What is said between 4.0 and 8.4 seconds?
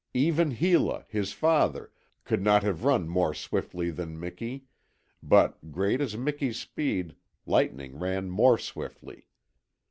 Miki, but great as was Miki's speed, Lightning ran